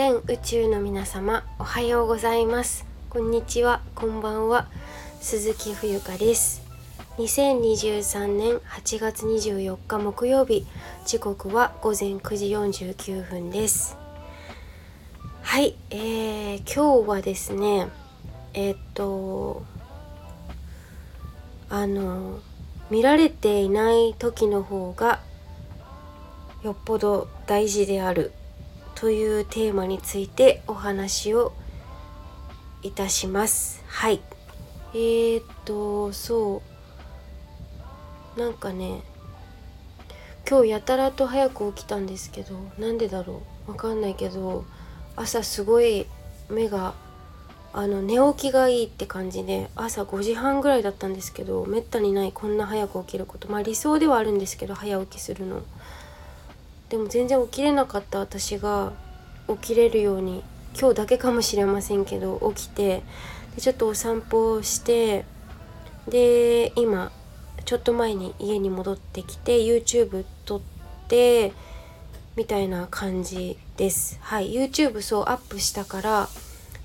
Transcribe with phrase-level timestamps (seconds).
[0.00, 2.86] 全宇宙の皆様おはようございます。
[3.10, 4.66] こんにちはこんばんは
[5.20, 6.62] 鈴木冬香です。
[7.18, 10.66] 2023年8月24日木曜日
[11.04, 13.98] 時刻は午前9時49分です。
[15.42, 17.88] はい、えー、今日はですね
[18.54, 19.62] えー、っと
[21.68, 22.38] あの
[22.88, 25.20] 見られていない時の方が
[26.62, 28.32] よっぽど大事である
[29.00, 31.54] というテーマについてお話を
[32.82, 33.82] いたします。
[33.86, 34.20] はい。
[34.92, 36.62] えー、っとそ
[38.36, 38.40] う。
[38.40, 39.02] なんかね
[40.48, 43.70] 今日やたらと早く起きたんですけどなんでだろう？
[43.70, 44.64] わかんないけど
[45.16, 46.06] 朝すごい
[46.50, 46.94] 目が
[47.72, 53.50] あの寝起きがいいって感じで朝5時半ぐらいだったんですけどめったにないこんな早く起きること。
[53.50, 55.62] まあ理想ではあるんですけど早起きするの。
[56.90, 58.92] でも全然起きれなかった私が
[59.48, 60.42] 起きれるように
[60.78, 63.02] 今日だけかもしれませんけど起きて
[63.54, 65.24] でちょっとお散歩をして
[66.08, 67.12] で今
[67.64, 70.60] ちょっと前に家に戻ってきて YouTube 撮っ
[71.08, 71.52] て
[72.34, 74.18] みたいな感じです。
[74.20, 76.28] はい YouTube そうアップしたから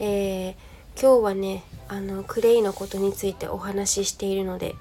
[0.00, 4.74] えー、今日はねあのクレイのことについてお話ししているので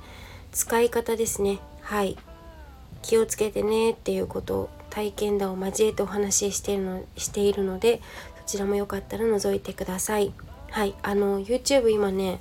[0.51, 1.59] 使い方ですね。
[1.81, 2.17] はい
[3.03, 8.01] 気をつけてねっていうこと体験談を交えてお話ししているのしているので
[8.45, 10.31] そちらもよかったら覗いてください。
[10.69, 12.39] はいあの YouTube 今ね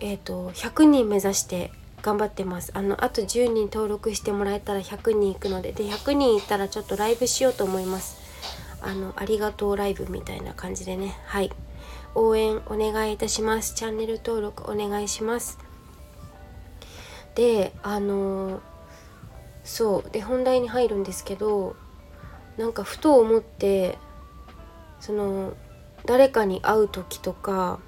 [0.00, 2.72] えっ、ー、と100人目指して頑張ってます。
[2.74, 8.20] あのあと10人登録してもらえたら100人いくのでで100人いったらちょっとライブしようと思います。
[8.82, 11.16] あのありがとうライブみたいな感じでね。
[11.26, 11.50] はい。
[12.14, 13.74] 応援お願いいたします。
[13.74, 15.58] チャンネル登録お願いします。
[17.34, 18.60] であの
[19.64, 20.10] そう。
[20.10, 21.76] で本題に入るんですけど
[22.56, 23.98] なんかふと思って
[25.00, 25.54] その
[26.06, 27.78] 誰かに会う時とか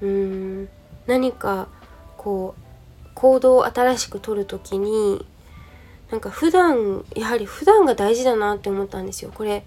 [0.00, 0.68] うーん
[1.06, 1.68] 何か
[2.16, 5.24] こう行動を新しく取る時に
[6.10, 9.30] なんか普段やはり普段が大事だなって思ったんですよ。
[9.34, 9.64] これ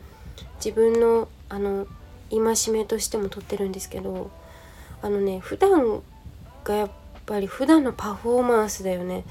[0.63, 1.87] 自分のあの
[2.29, 4.29] 戒めとしても取ってるんですけど
[5.01, 6.03] あのね普段
[6.63, 6.91] がやっ
[7.25, 9.23] ぱり普段のパフォーマンスだよね。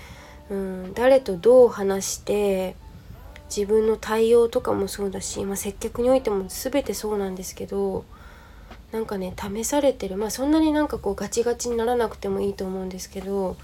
[0.50, 2.75] うん、誰とどう話して
[3.54, 8.04] 自分の対応とかもそうだし、まあ、接客においても全てそうなんですけど
[8.92, 10.16] なんかね試されてる。
[10.16, 13.56] まあそんなになんかこうガチガチにならなくてもいいと思うんですけど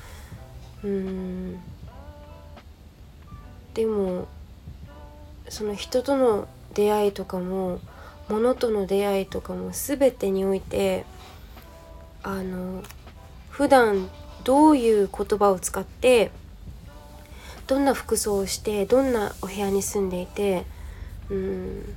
[0.83, 1.61] うん。
[3.73, 4.29] でも
[5.49, 7.81] その人との出会いとかも
[8.29, 11.05] 物との出会いとかも全てにおいて
[12.23, 12.83] あの
[13.51, 14.09] 普段
[14.45, 16.31] どういう言葉を使って
[17.67, 20.65] どんな服装をしてどんなお部屋に住んでいて
[21.31, 21.95] うん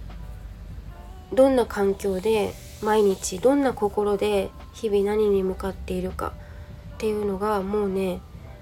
[1.33, 6.33] どんな環境で毎日どんな心で日々何に向かっているか
[6.95, 8.21] っていうのがもうね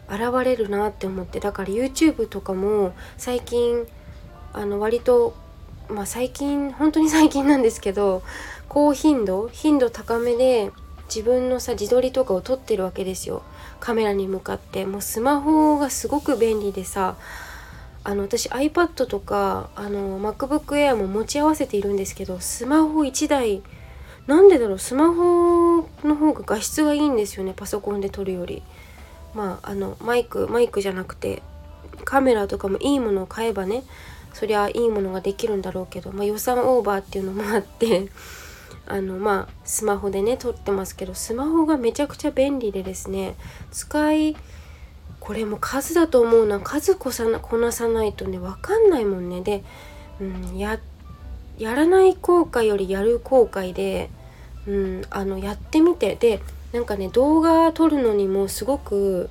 [0.10, 3.86] 現れるなって思ってだから YouTube とかも最近
[4.54, 5.36] あの割と
[5.90, 8.24] まあ最近本当に最近なんですけど
[8.68, 10.72] 高頻度頻度高めで
[11.08, 13.44] 自分のさ自撮りとかを撮ってるわけですよ。
[13.80, 14.86] カメラに向かって。
[14.86, 17.16] もうスマホがすごく便利でさ
[18.04, 23.62] あの私 iPad とかあの MacBook Air も持ち合わせているんですけどスマホ1台。
[24.28, 24.80] なんでだろう？
[24.80, 27.54] スマホの方が画質がいいんですよね。
[27.56, 28.64] パソコンで撮るより。
[29.36, 31.44] まああのマイクマイクじゃなくて
[32.06, 33.84] カメラとかもいいものを買えばね
[34.34, 38.10] そりゃいいものができるんだろうけど、まあ、予算オーバーっていうのもあって。
[38.88, 43.36] あのまあスマホでね撮ってますけどスマホがめちゃくちゃ便利でですね
[43.72, 44.36] 使い
[45.20, 49.42] これも数だと思うな数こさなこなさないとね分かんないもんね。
[49.42, 49.64] で、
[50.22, 50.80] うん、や
[51.58, 54.10] やらない後悔よりやる後悔で、
[54.68, 56.16] うん、あのやってみて。
[56.16, 56.42] で
[56.74, 59.30] なんかね動画撮るのにもすごく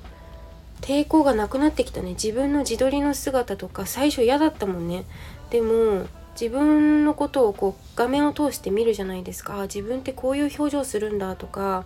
[0.81, 2.09] 抵抗がなくなってきたね。
[2.09, 5.05] 自分の自撮りの姿とか最初嫌だったもんね。
[5.51, 6.07] でも
[6.39, 9.61] 自分のことをこう画面を通して見るじゃないですか。
[9.63, 11.85] 自分ってこういう表情するんだとか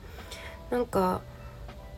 [0.71, 1.21] なんか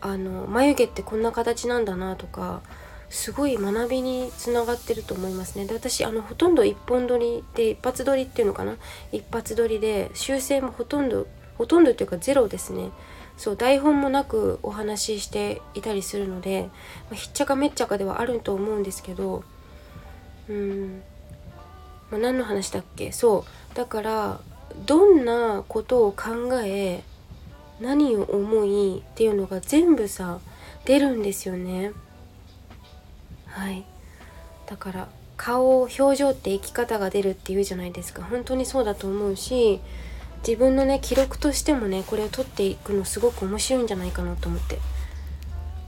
[0.02, 2.62] あの眉毛ってこんな形なんだなとか
[3.10, 5.66] すごい学びにつながってると思いますね。
[5.66, 8.78] で私あのほとんど一本撮りで一発撮りっていうのかな？
[9.12, 11.28] 一発撮りで修正もほとんど
[11.58, 12.90] ほとんどっていうかゼロですね。
[13.38, 16.70] そう台本もなくお話ししていたりするので、
[17.10, 19.44] まあ、ひっちゃかめっちゃかではあると思うんですけど
[20.50, 21.02] うん。
[22.12, 23.12] まあ、何の話だっけ？
[23.12, 23.76] そう。
[23.76, 24.40] だから
[24.86, 27.04] どんなことを考え
[27.80, 30.40] 何を思いっていうのが全部さ
[30.86, 31.92] 出るんですよね。
[33.48, 33.86] はい。
[34.68, 38.24] だから顔表情って生き方が出るっていうじゃないですか。
[38.24, 39.82] 本当にそうだと思うし
[40.48, 44.80] 自分のね記録としてもねこれを取っていくのすごく面白いんじゃないかなと思って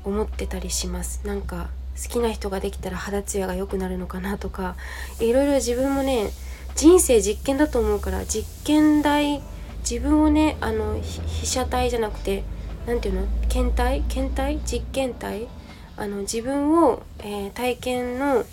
[0.03, 1.21] 思ってたりします。
[1.25, 1.69] なんか
[2.01, 4.75] 好きな人ができたら肌ツヤが良くなるのかなとか
[5.19, 6.31] いろいろ自分もね
[6.75, 9.41] 人生実験だと思うから実験台
[9.87, 12.43] 自分をねあの被写体じゃなくて
[12.87, 13.27] 何て言うの？
[13.47, 14.01] 検体？
[14.09, 14.59] 検体？
[14.65, 15.47] 実験体？
[15.95, 18.43] あの自分を、えー、体験の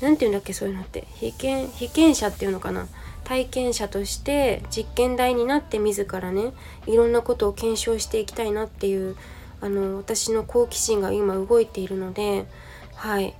[0.00, 1.06] 何て言うんだっけそういうのって？
[1.14, 2.88] 被験被験者っていうのかな？
[3.24, 6.52] 体験者として実験台になって自らね
[6.86, 9.16] いろんなことを検証していきたいなっていう
[9.66, 12.46] あの私の好奇心が今動いているので
[12.94, 13.34] はい。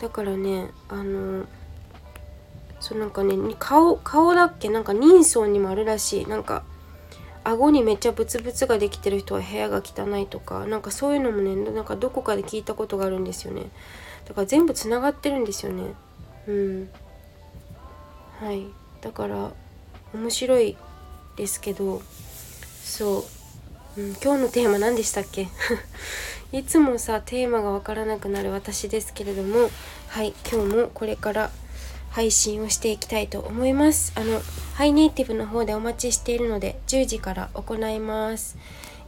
[0.00, 1.46] だからねあの
[2.80, 6.26] そうなんかね顔顔だっけなんか人相にもあるらしい。
[6.26, 6.64] なんか
[7.44, 13.70] 顎にめっちゃブツブツができてる人は部屋が汚いとかなんかそういうのもねなんかどこかで聞いたことがあるんですよね。
[14.26, 15.94] だから全部つながってるんですよね。
[16.46, 16.90] うん。
[18.40, 18.66] はい。
[19.00, 19.52] だから
[20.12, 20.76] 面白い
[21.36, 22.02] ですけど
[22.82, 23.24] そう、
[23.96, 25.48] うん、今日のテーマ何でしたっけ？
[26.52, 29.70] いつもさテーマがわからなくなる私ですけれども
[30.08, 31.50] はい今日もこれから
[32.10, 34.12] 配信をしていきたいと思います。
[34.14, 34.40] あの
[34.74, 38.56] ハイネイティブの方でお待ちしているので10時から行います。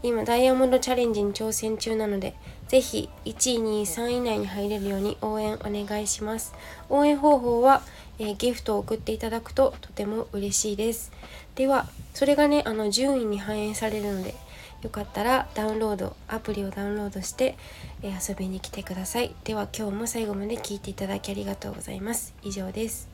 [0.03, 2.35] 今ダイヤモンドチャレンジに挑戦中なので
[2.69, 6.53] ぜひ1位2位3位以内に入れるように応援お願いします。
[6.89, 7.83] 応援方法は、
[8.19, 11.11] えー、ギフトを送っていただくととても嬉しいです。
[11.55, 14.35] ではそれがねあの順位に反映されるので
[14.83, 17.57] よかったらダウンロードアプリをダウンロードして、
[18.03, 19.35] え遊びに来てください。
[19.45, 22.35] では今日も最後まで聞いていただきありがとうございます。
[22.43, 23.09] 以上です。